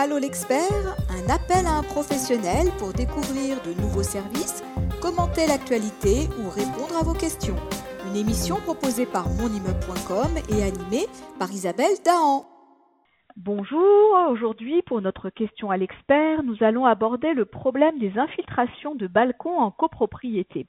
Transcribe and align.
Allô 0.00 0.16
l'expert, 0.16 0.94
un 1.10 1.28
appel 1.28 1.66
à 1.66 1.78
un 1.78 1.82
professionnel 1.82 2.70
pour 2.78 2.92
découvrir 2.92 3.60
de 3.66 3.74
nouveaux 3.82 4.04
services, 4.04 4.62
commenter 5.02 5.48
l'actualité 5.48 6.30
ou 6.38 6.48
répondre 6.48 6.96
à 6.96 7.02
vos 7.02 7.18
questions. 7.18 7.56
Une 8.06 8.14
émission 8.14 8.60
proposée 8.60 9.06
par 9.06 9.26
monimmeuble.com 9.28 10.38
et 10.54 10.62
animée 10.62 11.06
par 11.40 11.50
Isabelle 11.50 11.98
Dahan. 12.04 12.46
Bonjour, 13.34 14.30
aujourd'hui 14.30 14.82
pour 14.82 15.02
notre 15.02 15.30
question 15.30 15.72
à 15.72 15.76
l'expert, 15.76 16.44
nous 16.44 16.62
allons 16.62 16.86
aborder 16.86 17.34
le 17.34 17.44
problème 17.44 17.98
des 17.98 18.16
infiltrations 18.16 18.94
de 18.94 19.08
balcons 19.08 19.58
en 19.58 19.72
copropriété. 19.72 20.68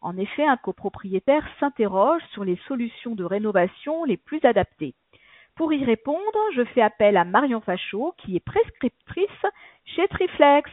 En 0.00 0.16
effet, 0.16 0.46
un 0.46 0.56
copropriétaire 0.56 1.44
s'interroge 1.58 2.22
sur 2.32 2.44
les 2.44 2.60
solutions 2.68 3.16
de 3.16 3.24
rénovation 3.24 4.04
les 4.04 4.16
plus 4.16 4.38
adaptées. 4.44 4.94
Pour 5.58 5.72
y 5.72 5.84
répondre, 5.84 6.38
je 6.54 6.62
fais 6.66 6.82
appel 6.82 7.16
à 7.16 7.24
Marion 7.24 7.60
Fachot, 7.60 8.14
qui 8.18 8.36
est 8.36 8.44
prescriptrice 8.44 9.26
chez 9.86 10.06
Triflex. 10.06 10.70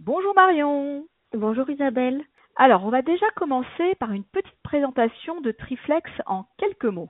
Bonjour 0.00 0.34
Marion. 0.34 1.06
Bonjour 1.32 1.70
Isabelle. 1.70 2.22
Alors, 2.54 2.84
on 2.84 2.90
va 2.90 3.00
déjà 3.00 3.24
commencer 3.36 3.94
par 3.98 4.12
une 4.12 4.24
petite 4.24 4.60
présentation 4.62 5.40
de 5.40 5.50
Triflex 5.50 6.10
en 6.26 6.44
quelques 6.58 6.84
mots. 6.84 7.08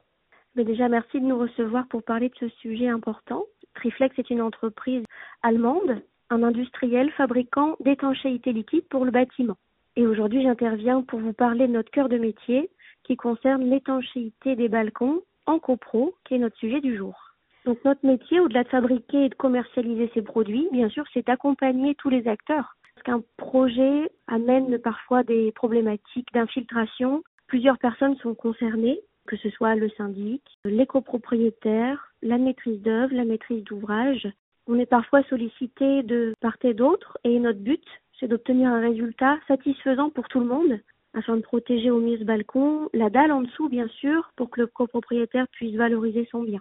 Mais 0.55 0.62
déjà, 0.62 0.89
merci 0.89 1.21
de 1.21 1.27
nous 1.27 1.37
recevoir 1.37 1.89
pour 1.89 2.05
parler 2.05 2.29
de 2.29 2.37
ce 2.37 2.49
sujet 2.61 2.87
important. 2.87 3.43
Triflex 3.75 4.17
est 4.17 4.31
une 4.31 4.41
entreprise 4.41 5.03
allemande, 5.43 6.01
un 6.31 6.45
industriel 6.45 7.11
fabricant 7.11 7.75
d'étanchéité 7.81 8.53
liquide 8.53 8.87
pour 8.89 9.05
le 9.05 9.11
bâtiment. 9.11 9.57
Et 9.97 10.07
aujourd'hui, 10.07 10.45
j'interviens 10.45 11.03
pour 11.03 11.19
vous 11.19 11.33
parler 11.33 11.67
de 11.67 11.73
notre 11.73 11.91
cœur 11.91 12.09
de 12.09 12.17
métier 12.17 12.71
qui 13.03 13.17
concerne 13.17 13.69
l'étanchéité 13.69 14.55
des 14.55 14.69
balcons 14.69 15.23
en 15.48 15.59
copro, 15.59 16.15
qui 16.25 16.34
est 16.34 16.38
notre 16.38 16.57
sujet 16.59 16.80
du 16.80 16.97
jour. 16.97 17.15
Donc 17.65 17.84
notre 17.84 18.06
métier, 18.06 18.39
au-delà 18.39 18.65
de 18.65 18.69
fabriquer 18.69 19.25
et 19.25 19.29
de 19.29 19.34
commercialiser 19.34 20.11
ces 20.15 20.23
produits, 20.23 20.69
bien 20.73 20.89
sûr, 20.89 21.05
c'est 21.12 21.27
d'accompagner 21.27 21.95
tous 21.97 22.11
les 22.11 22.29
acteurs. 22.29 22.77
Parce 22.95 23.05
qu'un 23.05 23.23
projet 23.37 24.11
amène 24.27 24.78
parfois 24.78 25.23
des 25.23 25.53
problématiques 25.53 26.33
d'infiltration. 26.33 27.23
Plusieurs 27.47 27.78
personnes 27.78 28.17
sont 28.17 28.34
concernées, 28.34 29.00
que 29.27 29.36
ce 29.36 29.50
soit 29.50 29.75
le 29.75 29.89
syndic, 29.91 30.42
les 30.64 30.86
copropriétaires, 30.86 32.12
la 32.23 32.39
maîtrise 32.39 32.80
d'œuvre, 32.83 33.14
la 33.14 33.25
maîtrise 33.25 33.64
d'ouvrage. 33.64 34.28
On 34.67 34.78
est 34.78 34.86
parfois 34.86 35.23
sollicité 35.25 36.03
de 36.03 36.34
part 36.41 36.56
et 36.62 36.75
d'autre 36.75 37.19
et 37.25 37.39
notre 37.39 37.61
but, 37.61 37.84
c'est 38.19 38.28
d'obtenir 38.28 38.70
un 38.70 38.80
résultat 38.80 39.39
satisfaisant 39.47 40.11
pour 40.11 40.28
tout 40.28 40.41
le 40.41 40.47
monde 40.47 40.80
afin 41.14 41.37
de 41.37 41.42
protéger 41.42 41.91
au 41.91 42.01
mieux 42.01 42.19
ce 42.19 42.25
balcon, 42.25 42.89
la 42.92 43.11
dalle 43.11 43.33
en 43.33 43.42
dessous 43.42 43.69
bien 43.69 43.89
sûr, 43.89 44.31
pour 44.37 44.51
que 44.51 44.61
le 44.61 44.67
copropriétaire 44.67 45.48
puisse 45.48 45.75
valoriser 45.75 46.28
son 46.31 46.42
bien. 46.42 46.61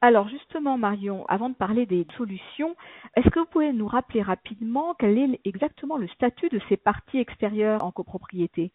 Alors 0.00 0.28
justement 0.28 0.76
Marion, 0.76 1.24
avant 1.26 1.48
de 1.48 1.54
parler 1.54 1.86
des 1.86 2.06
solutions, 2.16 2.76
est-ce 3.16 3.28
que 3.30 3.40
vous 3.40 3.46
pouvez 3.46 3.72
nous 3.72 3.86
rappeler 3.86 4.22
rapidement 4.22 4.94
quel 4.98 5.18
est 5.18 5.40
exactement 5.44 5.96
le 5.96 6.08
statut 6.08 6.48
de 6.48 6.60
ces 6.68 6.76
parties 6.76 7.18
extérieures 7.18 7.82
en 7.82 7.92
copropriété? 7.92 8.72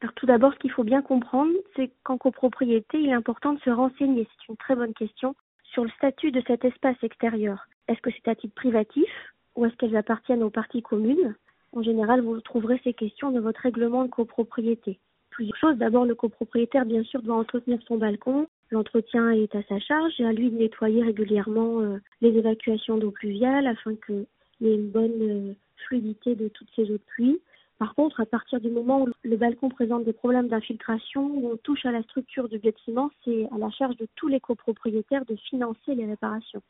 Alors 0.00 0.12
tout 0.14 0.26
d'abord, 0.26 0.52
ce 0.52 0.58
qu'il 0.58 0.72
faut 0.72 0.84
bien 0.84 1.00
comprendre, 1.00 1.52
c'est 1.76 1.90
qu'en 2.02 2.18
copropriété, 2.18 3.00
il 3.00 3.08
est 3.08 3.14
important 3.14 3.54
de 3.54 3.60
se 3.60 3.70
renseigner, 3.70 4.28
c'est 4.28 4.48
une 4.48 4.56
très 4.56 4.74
bonne 4.74 4.92
question, 4.92 5.34
sur 5.62 5.84
le 5.84 5.90
statut 5.90 6.30
de 6.30 6.42
cet 6.46 6.64
espace 6.64 7.02
extérieur. 7.02 7.66
Est-ce 7.88 8.00
que 8.00 8.10
c'est 8.10 8.28
à 8.28 8.34
titre 8.34 8.54
privatif 8.54 9.08
ou 9.54 9.64
est-ce 9.64 9.76
qu'elles 9.76 9.96
appartiennent 9.96 10.42
aux 10.42 10.50
parties 10.50 10.82
communes? 10.82 11.34
En 11.74 11.82
général, 11.82 12.20
vous 12.20 12.40
trouverez 12.40 12.80
ces 12.84 12.94
questions 12.94 13.30
dans 13.30 13.40
votre 13.40 13.60
règlement 13.60 14.04
de 14.04 14.10
copropriété. 14.10 14.98
Plusieurs 15.30 15.56
choses. 15.56 15.76
D'abord, 15.76 16.04
le 16.04 16.14
copropriétaire, 16.14 16.86
bien 16.86 17.02
sûr, 17.02 17.20
doit 17.20 17.36
entretenir 17.36 17.80
son 17.88 17.96
balcon. 17.96 18.46
L'entretien 18.70 19.30
est 19.30 19.54
à 19.56 19.62
sa 19.64 19.80
charge 19.80 20.12
et 20.20 20.24
à 20.24 20.32
lui 20.32 20.50
de 20.50 20.56
nettoyer 20.56 21.02
régulièrement 21.02 21.80
euh, 21.80 21.98
les 22.20 22.30
évacuations 22.30 22.96
d'eau 22.96 23.10
pluviale 23.10 23.66
afin 23.66 23.96
qu'il 23.96 24.26
y 24.60 24.68
ait 24.68 24.74
une 24.76 24.90
bonne 24.90 25.22
euh, 25.22 25.54
fluidité 25.88 26.36
de 26.36 26.48
toutes 26.48 26.70
ces 26.76 26.84
eaux 26.84 26.98
de 26.98 27.02
pluie. 27.06 27.40
Par 27.78 27.96
contre, 27.96 28.20
à 28.20 28.26
partir 28.26 28.60
du 28.60 28.70
moment 28.70 29.02
où 29.02 29.08
le 29.24 29.36
balcon 29.36 29.68
présente 29.68 30.04
des 30.04 30.12
problèmes 30.12 30.46
d'infiltration, 30.46 31.26
où 31.26 31.50
on 31.50 31.56
touche 31.56 31.84
à 31.84 31.90
la 31.90 32.04
structure 32.04 32.48
du 32.48 32.58
bâtiment, 32.58 33.10
c'est 33.24 33.48
à 33.52 33.58
la 33.58 33.70
charge 33.70 33.96
de 33.96 34.06
tous 34.14 34.28
les 34.28 34.38
copropriétaires 34.38 35.24
de 35.24 35.34
financer 35.34 35.96
les 35.96 36.06
réparations 36.06 36.62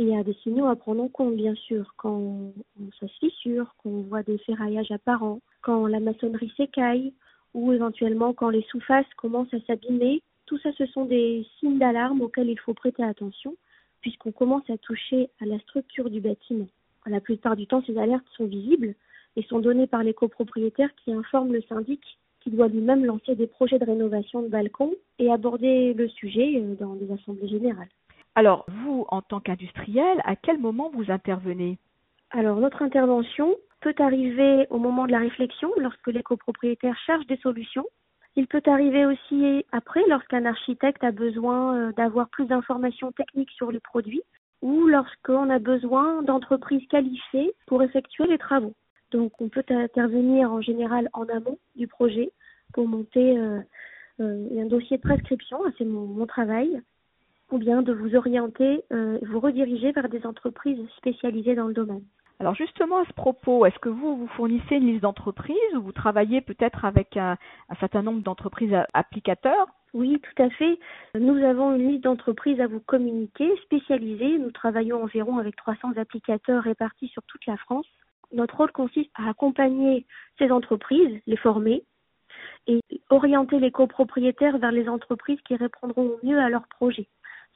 il 0.00 0.08
y 0.08 0.16
a 0.16 0.24
des 0.24 0.32
signaux 0.42 0.66
à 0.66 0.76
prendre 0.76 1.02
en 1.02 1.08
compte, 1.08 1.36
bien 1.36 1.54
sûr, 1.54 1.92
quand 1.98 2.52
ça 2.98 3.06
se 3.06 3.18
fissure, 3.18 3.74
qu'on 3.78 4.00
voit 4.02 4.22
des 4.22 4.38
ferraillages 4.38 4.90
apparents, 4.90 5.40
quand 5.60 5.86
la 5.86 6.00
maçonnerie 6.00 6.52
s'écaille, 6.56 7.12
ou 7.52 7.72
éventuellement 7.72 8.32
quand 8.32 8.48
les 8.48 8.62
sous-faces 8.70 9.12
commencent 9.16 9.52
à 9.52 9.60
s'abîmer. 9.66 10.22
Tout 10.46 10.58
ça, 10.58 10.70
ce 10.78 10.86
sont 10.86 11.04
des 11.04 11.46
signes 11.58 11.78
d'alarme 11.78 12.22
auxquels 12.22 12.48
il 12.48 12.58
faut 12.58 12.72
prêter 12.72 13.02
attention, 13.02 13.56
puisqu'on 14.00 14.32
commence 14.32 14.68
à 14.70 14.78
toucher 14.78 15.28
à 15.40 15.44
la 15.44 15.58
structure 15.60 16.08
du 16.08 16.20
bâtiment. 16.20 16.68
La 17.06 17.20
plupart 17.20 17.56
du 17.56 17.66
temps, 17.66 17.82
ces 17.86 17.98
alertes 17.98 18.26
sont 18.36 18.46
visibles 18.46 18.94
et 19.36 19.42
sont 19.42 19.58
données 19.58 19.86
par 19.86 20.02
les 20.02 20.14
copropriétaires 20.14 20.94
qui 21.04 21.12
informent 21.12 21.52
le 21.52 21.62
syndic 21.62 22.00
qui 22.40 22.50
doit 22.50 22.68
lui-même 22.68 23.04
lancer 23.04 23.34
des 23.34 23.46
projets 23.46 23.78
de 23.78 23.84
rénovation 23.84 24.42
de 24.42 24.48
balcons 24.48 24.94
et 25.18 25.30
aborder 25.30 25.92
le 25.92 26.08
sujet 26.08 26.54
euh, 26.56 26.74
dans 26.74 26.94
des 26.94 27.12
assemblées 27.12 27.48
générales. 27.48 27.90
Alors, 28.34 28.64
vous, 28.68 29.06
en 29.08 29.22
tant 29.22 29.40
qu'industriel, 29.40 30.20
à 30.24 30.36
quel 30.36 30.58
moment 30.58 30.90
vous 30.94 31.10
intervenez? 31.10 31.78
Alors, 32.30 32.58
notre 32.58 32.82
intervention 32.82 33.56
peut 33.80 33.94
arriver 33.98 34.66
au 34.70 34.78
moment 34.78 35.06
de 35.06 35.12
la 35.12 35.18
réflexion, 35.18 35.72
lorsque 35.78 36.06
les 36.06 36.22
copropriétaires 36.22 36.98
cherchent 37.06 37.26
des 37.26 37.38
solutions. 37.38 37.86
Il 38.36 38.46
peut 38.46 38.62
arriver 38.66 39.04
aussi 39.06 39.64
après, 39.72 40.02
lorsqu'un 40.08 40.44
architecte 40.44 41.02
a 41.02 41.10
besoin 41.10 41.76
euh, 41.76 41.92
d'avoir 41.92 42.28
plus 42.28 42.46
d'informations 42.46 43.10
techniques 43.12 43.50
sur 43.50 43.72
les 43.72 43.80
produits 43.80 44.22
ou 44.62 44.86
lorsqu'on 44.86 45.50
a 45.50 45.58
besoin 45.58 46.22
d'entreprises 46.22 46.86
qualifiées 46.88 47.52
pour 47.66 47.82
effectuer 47.82 48.26
les 48.26 48.38
travaux. 48.38 48.74
Donc, 49.10 49.32
on 49.40 49.48
peut 49.48 49.64
intervenir 49.70 50.52
en 50.52 50.60
général 50.60 51.08
en 51.12 51.24
amont 51.24 51.58
du 51.74 51.88
projet 51.88 52.30
pour 52.72 52.86
monter 52.86 53.36
euh, 53.36 53.58
euh, 54.20 54.62
un 54.62 54.66
dossier 54.66 54.98
de 54.98 55.02
prescription, 55.02 55.58
c'est 55.76 55.84
mon 55.84 56.24
travail, 56.26 56.80
ou 57.50 57.58
bien 57.58 57.82
de 57.82 57.92
vous 57.92 58.14
orienter, 58.14 58.84
euh, 58.92 59.18
vous 59.22 59.40
rediriger 59.40 59.92
vers 59.92 60.08
des 60.08 60.24
entreprises 60.26 60.80
spécialisées 60.96 61.54
dans 61.54 61.66
le 61.66 61.74
domaine. 61.74 62.02
Alors 62.40 62.54
justement 62.54 62.98
à 62.98 63.04
ce 63.04 63.12
propos, 63.12 63.66
est-ce 63.66 63.78
que 63.78 63.90
vous 63.90 64.16
vous 64.16 64.26
fournissez 64.28 64.76
une 64.76 64.86
liste 64.86 65.02
d'entreprises 65.02 65.76
ou 65.76 65.82
vous 65.82 65.92
travaillez 65.92 66.40
peut-être 66.40 66.86
avec 66.86 67.18
un, 67.18 67.36
certain 67.80 68.00
nombre 68.00 68.22
d'entreprises 68.22 68.74
applicateurs? 68.94 69.66
Oui, 69.92 70.18
tout 70.20 70.42
à 70.42 70.48
fait. 70.50 70.78
Nous 71.18 71.36
avons 71.44 71.74
une 71.74 71.88
liste 71.88 72.04
d'entreprises 72.04 72.60
à 72.60 72.66
vous 72.66 72.80
communiquer, 72.80 73.50
spécialisées. 73.64 74.38
Nous 74.38 74.52
travaillons 74.52 75.02
environ 75.02 75.36
avec 75.36 75.54
300 75.56 75.98
applicateurs 75.98 76.62
répartis 76.62 77.08
sur 77.08 77.22
toute 77.24 77.44
la 77.44 77.58
France. 77.58 77.86
Notre 78.32 78.56
rôle 78.56 78.72
consiste 78.72 79.10
à 79.16 79.28
accompagner 79.28 80.06
ces 80.38 80.50
entreprises, 80.50 81.20
les 81.26 81.36
former 81.36 81.82
et 82.66 82.80
orienter 83.10 83.58
les 83.58 83.70
copropriétaires 83.70 84.56
vers 84.56 84.72
les 84.72 84.88
entreprises 84.88 85.40
qui 85.42 85.56
répondront 85.56 86.02
au 86.02 86.20
mieux 86.22 86.38
à 86.38 86.48
leurs 86.48 86.68
projets 86.68 87.08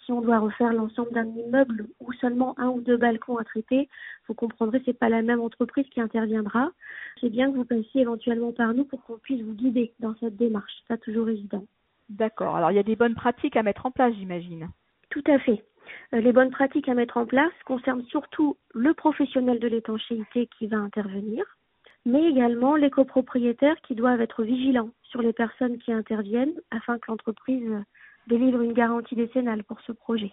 si 0.04 0.12
on 0.12 0.20
doit 0.20 0.38
refaire 0.38 0.72
l'ensemble 0.72 1.12
d'un 1.12 1.26
immeuble 1.26 1.86
ou 2.00 2.12
seulement 2.14 2.58
un 2.58 2.68
ou 2.68 2.80
deux 2.80 2.96
balcons 2.96 3.36
à 3.36 3.44
traiter, 3.44 3.88
vous 4.28 4.34
comprendrez 4.34 4.82
c'est 4.84 4.98
pas 4.98 5.08
la 5.08 5.22
même 5.22 5.40
entreprise 5.40 5.86
qui 5.90 6.00
interviendra. 6.00 6.70
C'est 7.20 7.30
bien 7.30 7.50
que 7.50 7.56
vous 7.56 7.64
passiez 7.64 8.02
éventuellement 8.02 8.52
par 8.52 8.74
nous 8.74 8.84
pour 8.84 9.02
qu'on 9.04 9.18
puisse 9.18 9.42
vous 9.42 9.54
guider 9.54 9.92
dans 10.00 10.14
cette 10.16 10.36
démarche. 10.36 10.72
C'est 10.78 10.88
pas 10.88 11.02
toujours 11.02 11.28
évident. 11.28 11.64
D'accord. 12.08 12.56
Alors 12.56 12.70
il 12.70 12.76
y 12.76 12.80
a 12.80 12.84
des 12.84 12.96
bonnes 12.96 13.14
pratiques 13.14 13.56
à 13.56 13.62
mettre 13.62 13.86
en 13.86 13.90
place, 13.90 14.14
j'imagine. 14.14 14.68
Tout 15.10 15.24
à 15.26 15.38
fait. 15.38 15.64
Euh, 16.12 16.20
les 16.20 16.32
bonnes 16.32 16.50
pratiques 16.50 16.88
à 16.88 16.94
mettre 16.94 17.16
en 17.16 17.26
place 17.26 17.52
concernent 17.64 18.04
surtout 18.04 18.56
le 18.74 18.94
professionnel 18.94 19.58
de 19.58 19.68
l'étanchéité 19.68 20.48
qui 20.58 20.66
va 20.66 20.78
intervenir, 20.78 21.44
mais 22.04 22.24
également 22.24 22.76
les 22.76 22.90
copropriétaires 22.90 23.80
qui 23.82 23.94
doivent 23.94 24.20
être 24.20 24.42
vigilants 24.42 24.90
sur 25.02 25.22
les 25.22 25.32
personnes 25.32 25.78
qui 25.78 25.92
interviennent 25.92 26.54
afin 26.70 26.98
que 26.98 27.10
l'entreprise 27.10 27.70
délivre 28.26 28.60
une 28.62 28.72
garantie 28.72 29.14
décennale 29.14 29.64
pour 29.64 29.80
ce 29.82 29.92
projet. 29.92 30.32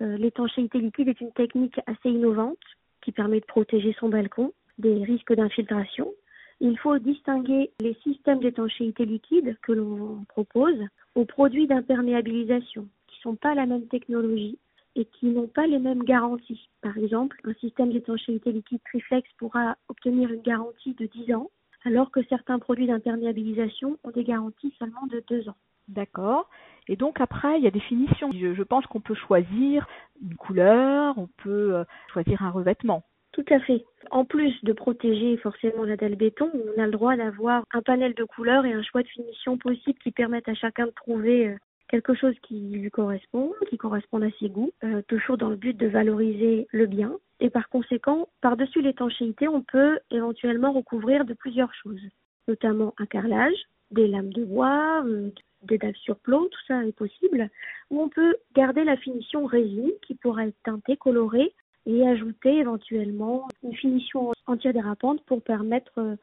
Euh, 0.00 0.16
l'étanchéité 0.16 0.78
liquide 0.78 1.08
est 1.08 1.20
une 1.20 1.32
technique 1.32 1.78
assez 1.86 2.10
innovante 2.10 2.58
qui 3.02 3.12
permet 3.12 3.40
de 3.40 3.46
protéger 3.46 3.94
son 3.98 4.08
balcon 4.08 4.52
des 4.78 5.04
risques 5.04 5.34
d'infiltration. 5.34 6.12
Il 6.60 6.78
faut 6.78 6.98
distinguer 6.98 7.70
les 7.80 7.94
systèmes 8.02 8.40
d'étanchéité 8.40 9.04
liquide 9.04 9.56
que 9.62 9.72
l'on 9.72 10.24
propose 10.28 10.78
aux 11.14 11.24
produits 11.24 11.66
d'imperméabilisation 11.66 12.88
qui 13.06 13.18
ne 13.18 13.22
sont 13.22 13.36
pas 13.36 13.54
la 13.54 13.66
même 13.66 13.86
technologie 13.88 14.58
et 14.94 15.04
qui 15.04 15.26
n'ont 15.26 15.48
pas 15.48 15.66
les 15.66 15.78
mêmes 15.78 16.02
garanties. 16.02 16.68
Par 16.80 16.96
exemple, 16.96 17.38
un 17.44 17.52
système 17.54 17.92
d'étanchéité 17.92 18.52
liquide 18.52 18.80
Triflex 18.86 19.28
pourra 19.38 19.76
obtenir 19.88 20.32
une 20.32 20.40
garantie 20.40 20.94
de 20.94 21.06
10 21.06 21.34
ans, 21.34 21.50
alors 21.84 22.10
que 22.10 22.22
certains 22.28 22.58
produits 22.58 22.86
d'imperméabilisation 22.86 23.98
ont 24.02 24.10
des 24.10 24.24
garanties 24.24 24.74
seulement 24.78 25.06
de 25.06 25.22
2 25.28 25.50
ans. 25.50 25.56
D'accord. 25.88 26.48
Et 26.88 26.96
donc 26.96 27.20
après, 27.20 27.58
il 27.58 27.64
y 27.64 27.66
a 27.66 27.72
des 27.72 27.80
finitions. 27.80 28.30
Je, 28.32 28.62
pense 28.62 28.86
qu'on 28.86 29.00
peut 29.00 29.14
choisir 29.14 29.86
une 30.22 30.36
couleur, 30.36 31.16
on 31.18 31.28
peut 31.42 31.74
euh, 31.74 31.84
choisir 32.12 32.42
un 32.42 32.50
revêtement. 32.50 33.02
Tout 33.32 33.44
à 33.50 33.60
fait. 33.60 33.84
En 34.10 34.24
plus 34.24 34.52
de 34.64 34.72
protéger 34.72 35.36
forcément 35.36 35.84
la 35.84 35.96
dalle 35.96 36.14
béton, 36.14 36.50
on 36.54 36.80
a 36.80 36.86
le 36.86 36.92
droit 36.92 37.16
d'avoir 37.16 37.64
un 37.72 37.82
panel 37.82 38.14
de 38.14 38.24
couleurs 38.24 38.64
et 38.64 38.72
un 38.72 38.82
choix 38.82 39.02
de 39.02 39.08
finition 39.08 39.58
possible 39.58 39.98
qui 39.98 40.10
permettent 40.10 40.48
à 40.48 40.54
chacun 40.54 40.86
de 40.86 40.92
trouver 40.92 41.48
euh, 41.48 41.56
quelque 41.88 42.14
chose 42.14 42.34
qui 42.42 42.58
lui 42.70 42.90
correspond, 42.90 43.52
qui 43.68 43.76
correspond 43.76 44.22
à 44.22 44.30
ses 44.40 44.48
goûts, 44.48 44.72
euh, 44.84 45.02
toujours 45.08 45.36
dans 45.36 45.50
le 45.50 45.56
but 45.56 45.76
de 45.76 45.86
valoriser 45.86 46.66
le 46.72 46.86
bien. 46.86 47.12
Et 47.40 47.50
par 47.50 47.68
conséquent, 47.68 48.28
par-dessus 48.40 48.80
l'étanchéité, 48.80 49.48
on 49.48 49.62
peut 49.62 49.98
éventuellement 50.10 50.72
recouvrir 50.72 51.24
de 51.24 51.34
plusieurs 51.34 51.72
choses, 51.74 52.00
notamment 52.48 52.94
un 52.98 53.06
carrelage, 53.06 53.58
des 53.90 54.08
lames 54.08 54.32
de 54.32 54.44
bois, 54.44 55.02
euh, 55.06 55.30
des 55.62 55.78
dalles 55.78 55.96
sur 55.96 56.16
plomb, 56.16 56.44
tout 56.44 56.64
ça 56.66 56.84
est 56.84 56.92
possible, 56.92 57.50
ou 57.90 58.00
on 58.00 58.08
peut 58.08 58.36
garder 58.54 58.84
la 58.84 58.96
finition 58.96 59.46
résine 59.46 59.90
qui 60.02 60.14
pourrait 60.14 60.48
être 60.48 60.62
teintée, 60.64 60.96
colorée 60.96 61.52
et 61.86 62.06
ajouter 62.06 62.58
éventuellement 62.58 63.48
une 63.62 63.74
finition 63.74 64.32
antidérapante 64.46 65.22
pour 65.24 65.42
permettre 65.42 65.98
euh, 65.98 66.16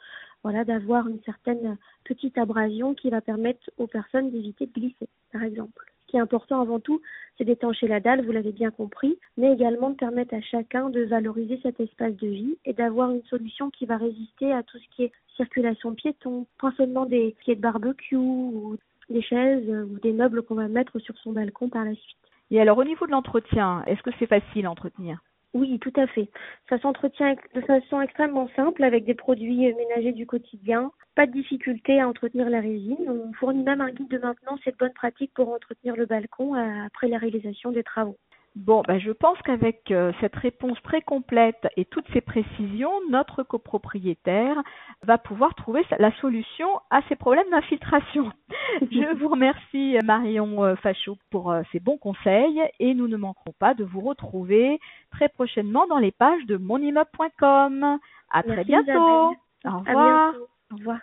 voilà, 0.44 0.65
d'avoir 0.65 1.07
une 1.07 1.21
certaine 1.24 1.77
petite 2.04 2.38
abrasion 2.38 2.94
qui 2.95 3.10
va 3.10 3.21
permettre 3.21 3.69
aux 3.77 3.88
personnes 3.88 4.30
d'éviter 4.31 4.66
de 4.66 4.74
glisser, 4.74 5.07
par 5.31 5.44
exemple. 5.44 5.93
Qui 6.13 6.18
est 6.18 6.21
important 6.21 6.62
avant 6.62 6.80
tout, 6.80 7.01
c'est 7.36 7.44
d'étancher 7.44 7.88
la 7.88 8.00
dalle, 8.00 8.24
vous 8.24 8.31
l'avez 8.31 8.51
bien 8.51 8.69
compris, 8.69 9.18
mais 9.36 9.51
également 9.51 9.89
de 9.89 9.95
permettre 9.95 10.36
à 10.36 10.42
chacun 10.42 10.92
de 10.92 11.01
valoriser 11.06 11.60
cet 11.63 11.80
espace 11.80 12.15
de 12.18 12.27
vie 12.27 12.56
et 12.65 12.74
d'avoir 12.74 13.10
une 13.10 13.24
solution 13.24 13.71
qui 13.71 13.88
va 13.88 13.98
résister 13.98 14.51
à 14.51 14.62
tout 14.62 14.77
ce 14.77 14.95
qui 14.95 15.06
est 15.06 15.12
circulation 15.36 15.95
piéton, 15.95 16.45
seulement 16.77 17.07
des 17.07 17.36
pieds 17.39 17.56
de 17.56 17.62
barbecue 17.62 18.15
ou 18.15 18.77
des 19.10 19.24
chaises 19.24 19.68
ou 19.68 19.98
des 20.04 20.13
meubles 20.13 20.44
qu'on 20.44 20.54
va 20.54 20.68
mettre 20.68 21.00
sur 21.00 21.18
son 21.18 21.31
balcon 21.31 21.68
par 21.68 21.83
la 21.83 21.95
suite. 21.95 22.18
Et 22.51 22.62
alors 22.62 22.77
au 22.77 22.83
niveau 22.83 23.07
de 23.07 23.12
l'entretien, 23.12 23.81
est-ce 23.88 24.04
que 24.04 24.12
c'est 24.19 24.27
facile 24.27 24.68
à 24.68 24.71
entretenir? 24.71 25.18
Oui, 25.54 25.78
tout 25.80 25.94
à 25.96 26.08
fait. 26.08 26.30
Ça 26.68 26.80
s'entretient 26.80 27.36
de 27.54 27.62
façon 27.62 28.02
extrêmement 28.02 28.50
simple 28.56 28.84
avec 28.84 29.06
des 29.06 29.14
produits 29.14 29.72
ménagers 29.74 30.12
du 30.12 30.26
quotidien. 30.26 30.92
Pas 31.16 31.28
de 31.28 31.32
difficulté 31.32 32.00
à 32.00 32.08
entretenir 32.08 32.50
la 32.50 32.60
résine. 32.60 32.98
On 33.08 33.32
fournit 33.34 33.64
même 33.64 33.82
un 33.82 33.92
guide 33.92 34.10
de 34.10 34.18
maintenance 34.18 34.60
et 34.66 34.72
de 34.72 34.78
bonnes 34.78 34.94
pratiques 34.94 35.34
pour 35.36 35.50
entretenir 35.50 35.96
le 35.96 36.08
balcon 36.08 36.56
euh, 36.56 36.86
après 36.88 37.08
la 37.08 37.20
réalisation 37.20 37.72
des 37.72 37.84
travaux. 37.84 38.18
Bon, 38.56 38.84
ben 38.88 39.00
je 39.00 39.12
pense 39.12 39.38
qu'avec 39.42 39.90
euh, 39.90 40.12
cette 40.22 40.36
réponse 40.36 40.78
très 40.84 41.02
complète 41.02 41.68
et 41.76 41.86
toutes 41.86 42.06
ces 42.14 42.22
précisions, 42.22 42.92
notre 43.10 43.42
copropriétaire 43.42 44.62
va 45.02 45.18
pouvoir 45.18 45.56
trouver 45.56 45.84
la 45.98 46.12
solution 46.18 46.68
à 46.92 47.02
ces 47.10 47.16
problèmes 47.16 47.50
d'infiltration. 47.50 48.32
je 48.82 49.18
vous 49.18 49.28
remercie 49.28 49.98
Marion 50.04 50.64
euh, 50.64 50.76
Fachot 50.76 51.18
pour 51.32 51.52
euh, 51.52 51.64
ces 51.72 51.80
bons 51.80 51.98
conseils 51.98 52.62
et 52.80 52.94
nous 52.94 53.08
ne 53.08 53.18
manquerons 53.18 53.54
pas 53.58 53.74
de 53.74 53.84
vous 53.84 54.02
retrouver 54.02 54.80
très 55.12 55.30
prochainement 55.30 55.88
dans 55.88 56.00
les 56.00 56.12
pages 56.12 56.46
de 56.46 56.58
monimmeuble.com. 56.58 57.98
À 58.30 58.44
très 58.44 58.64
bientôt. 58.66 59.36
Au 59.66 59.80
revoir. 59.80 60.34
Au 60.72 60.76
revoir. 60.76 61.00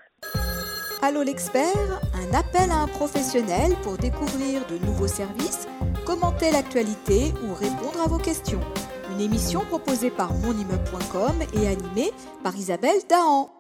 Allô 1.03 1.23
l'expert, 1.23 1.65
un 2.15 2.39
appel 2.39 2.71
à 2.71 2.83
un 2.83 2.87
professionnel 2.87 3.73
pour 3.83 3.97
découvrir 3.97 4.67
de 4.67 4.85
nouveaux 4.85 5.09
services 5.09 5.70
commenter 6.11 6.51
l'actualité 6.51 7.33
ou 7.45 7.55
répondre 7.55 8.01
à 8.05 8.09
vos 8.09 8.19
questions. 8.19 8.59
Une 9.13 9.21
émission 9.21 9.61
proposée 9.61 10.11
par 10.11 10.35
monimmeuble.com 10.35 11.37
et 11.55 11.69
animée 11.69 12.11
par 12.43 12.57
Isabelle 12.57 12.99
Dahan. 13.09 13.60